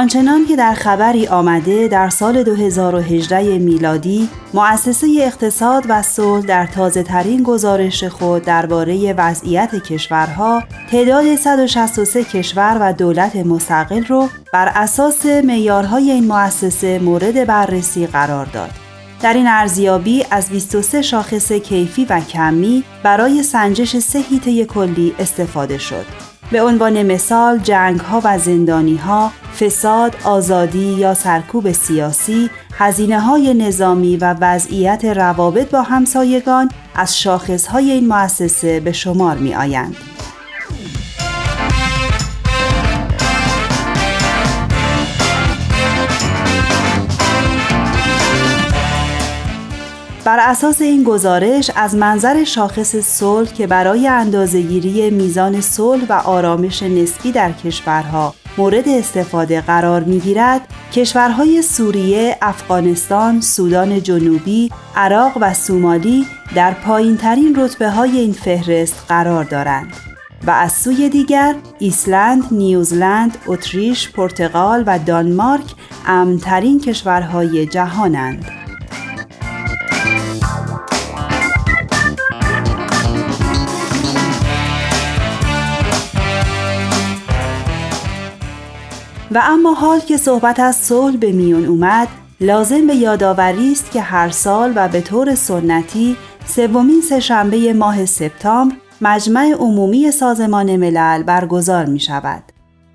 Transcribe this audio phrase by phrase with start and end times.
[0.00, 7.02] آنچنان که در خبری آمده در سال 2018 میلادی مؤسسه اقتصاد و صلح در تازه
[7.02, 15.26] ترین گزارش خود درباره وضعیت کشورها تعداد 163 کشور و دولت مستقل رو بر اساس
[15.26, 18.70] معیارهای این مؤسسه مورد بررسی قرار داد.
[19.22, 24.22] در این ارزیابی از 23 شاخص کیفی و کمی برای سنجش سه
[24.64, 26.29] کلی استفاده شد.
[26.50, 33.54] به عنوان مثال جنگ ها و زندانی ها، فساد، آزادی یا سرکوب سیاسی، هزینه های
[33.54, 39.96] نظامی و وضعیت روابط با همسایگان از شاخص های این مؤسسه به شمار می آیند.
[50.24, 56.82] بر اساس این گزارش از منظر شاخص صلح که برای اندازهگیری میزان صلح و آرامش
[56.82, 60.60] نسبی در کشورها مورد استفاده قرار می‌گیرد
[60.92, 69.04] کشورهای سوریه، افغانستان، سودان جنوبی، عراق و سومالی در پایین ترین رتبه های این فهرست
[69.08, 69.92] قرار دارند
[70.46, 75.74] و از سوی دیگر ایسلند، نیوزلند، اتریش، پرتغال و دانمارک
[76.06, 78.59] امنترین کشورهای جهانند.
[89.30, 92.08] و اما حال که صحبت از صلح به میون اومد
[92.40, 98.74] لازم به یادآوری است که هر سال و به طور سنتی سومین سهشنبه ماه سپتامبر
[99.00, 102.42] مجمع عمومی سازمان ملل برگزار می شود.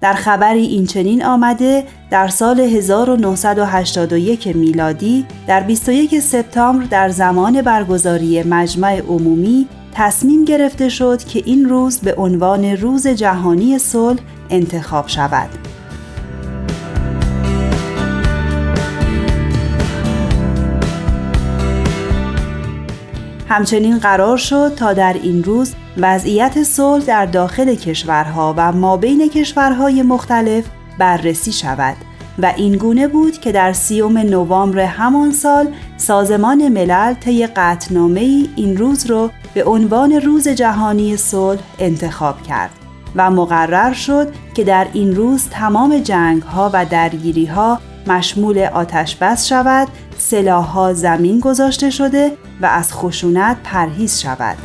[0.00, 8.42] در خبری این چنین آمده در سال 1981 میلادی در 21 سپتامبر در زمان برگزاری
[8.42, 14.20] مجمع عمومی تصمیم گرفته شد که این روز به عنوان روز جهانی صلح
[14.50, 15.73] انتخاب شود.
[23.54, 29.28] همچنین قرار شد تا در این روز وضعیت صلح در داخل کشورها و ما بین
[29.28, 30.64] کشورهای مختلف
[30.98, 31.96] بررسی شود
[32.38, 38.48] و این گونه بود که در سیوم نوامبر همان سال سازمان ملل طی قطنامه ای
[38.56, 42.70] این روز را به عنوان روز جهانی صلح انتخاب کرد
[43.16, 49.16] و مقرر شد که در این روز تمام جنگ ها و درگیری ها مشمول آتش
[49.16, 49.88] بس شود
[50.18, 54.56] سلاحها زمین گذاشته شده و از خشونت پرهیز شود.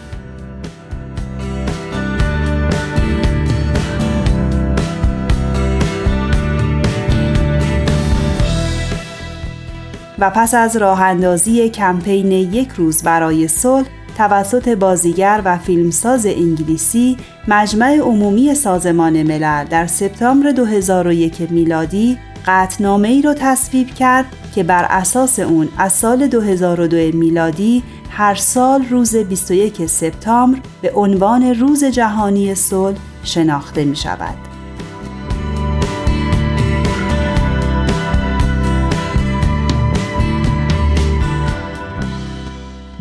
[10.19, 17.17] و پس از راه اندازی کمپین یک روز برای صلح توسط بازیگر و فیلمساز انگلیسی
[17.47, 22.17] مجمع عمومی سازمان ملل در سپتامبر 2001 میلادی
[22.49, 28.85] قطنامه ای را تصویب کرد که بر اساس اون از سال 2002 میلادی هر سال
[28.89, 34.35] روز 21 سپتامبر به عنوان روز جهانی صلح شناخته می شود.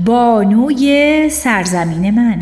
[0.05, 2.41] بانوی سرزمین من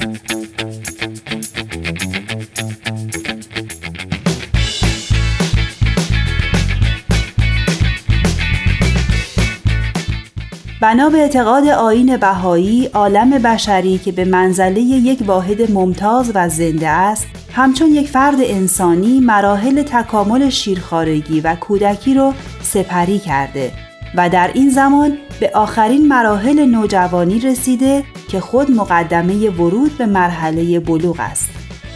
[10.87, 16.89] بنا به اعتقاد آین بهایی عالم بشری که به منزله یک واحد ممتاز و زنده
[16.89, 23.73] است همچون یک فرد انسانی مراحل تکامل شیرخارگی و کودکی را سپری کرده
[24.17, 30.81] و در این زمان به آخرین مراحل نوجوانی رسیده که خود مقدمه ورود به مرحله
[30.81, 31.51] بلوغ است.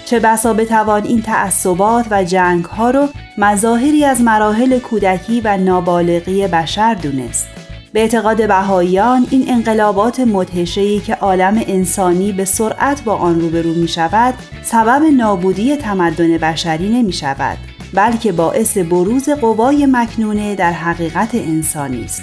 [0.05, 3.09] چه بسا بتوان این تعصبات و جنگ ها رو
[3.39, 7.60] مظاهری از مراحل کودکی و نابالغی بشر دونست.
[7.93, 13.89] به اعتقاد بهاییان این انقلابات مدهشه‌ای که عالم انسانی به سرعت با آن روبرو می
[13.89, 17.59] شود سبب نابودی تمدن بشری نمی شود
[17.95, 22.23] بلکه باعث بروز قوای مکنونه در حقیقت انسانی است.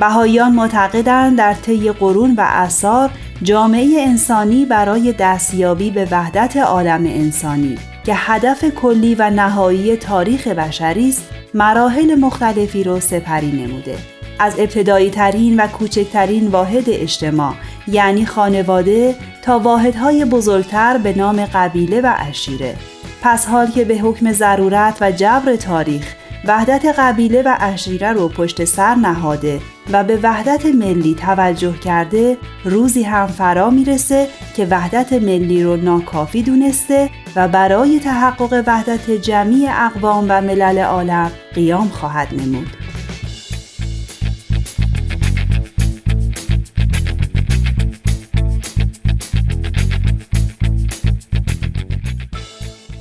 [0.00, 3.10] بهاییان معتقدند در طی قرون و اثار
[3.44, 11.08] جامعه انسانی برای دستیابی به وحدت عالم انسانی که هدف کلی و نهایی تاریخ بشری
[11.08, 13.96] است مراحل مختلفی را سپری نموده.
[14.38, 17.54] از ابتدایی ترین و کوچکترین واحد اجتماع
[17.88, 22.76] یعنی خانواده تا واحدهای بزرگتر به نام قبیله و اشیره.
[23.22, 26.14] پس حال که به حکم ضرورت و جبر تاریخ
[26.44, 29.60] وحدت قبیله و اشیره رو پشت سر نهاده
[29.92, 36.42] و به وحدت ملی توجه کرده روزی هم فرا می‌رسه که وحدت ملی رو ناکافی
[36.42, 42.66] دونسته و برای تحقق وحدت جمعی اقوام و ملل عالم قیام خواهد نمود.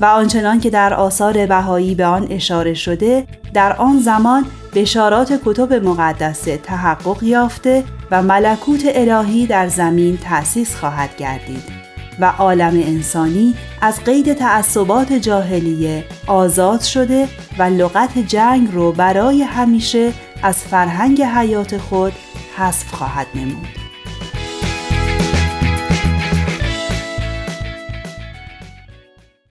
[0.01, 5.73] و آنچنان که در آثار بهایی به آن اشاره شده در آن زمان بشارات کتب
[5.73, 11.63] مقدسه تحقق یافته و ملکوت الهی در زمین تأسیس خواهد گردید
[12.19, 17.27] و عالم انسانی از قید تعصبات جاهلیه آزاد شده
[17.57, 22.13] و لغت جنگ رو برای همیشه از فرهنگ حیات خود
[22.57, 23.82] حذف خواهد نمود.